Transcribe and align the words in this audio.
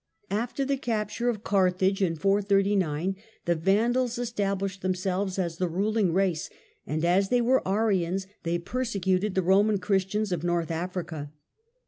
After 0.31 0.65
the 0.65 0.77
capture 0.77 1.29
of 1.29 1.43
Carthage, 1.43 2.01
in 2.01 2.15
439, 2.15 3.17
the 3.45 3.53
Vandals 3.53 4.17
established 4.17 4.81
themselves 4.81 5.37
as 5.37 5.57
the 5.57 5.67
ruling 5.67 6.11
race, 6.11 6.49
and 6.87 7.05
as 7.05 7.29
they 7.29 7.39
were 7.39 7.61
Arians 7.67 8.25
they 8.41 8.57
persecuted 8.57 9.35
the 9.35 9.43
Eoman 9.43 9.79
Christians 9.79 10.31
of 10.31 10.43
North 10.43 10.71
Africa. 10.71 11.31